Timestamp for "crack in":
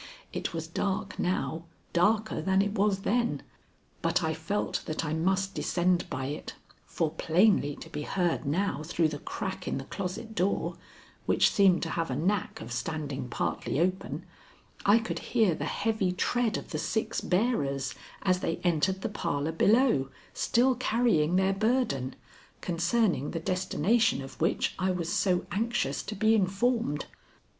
9.19-9.77